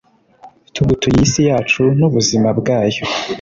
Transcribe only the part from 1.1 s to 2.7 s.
iyi si yacu, n'ubuzima